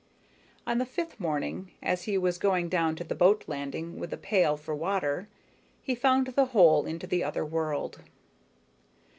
On 0.65 0.79
the 0.79 0.85
fifth 0.87 1.19
morning, 1.19 1.73
as 1.83 2.05
he 2.05 2.17
was 2.17 2.39
going 2.39 2.69
down 2.69 2.95
to 2.95 3.03
the 3.03 3.13
boat 3.13 3.43
landing 3.45 3.99
with 3.99 4.11
a 4.11 4.17
pail 4.17 4.57
for 4.57 4.73
water, 4.73 5.27
he 5.83 5.93
found 5.93 6.25
the 6.25 6.45
hole 6.57 6.87
into 6.87 7.05
the 7.05 7.23
other 7.23 7.45
world. 7.45 8.01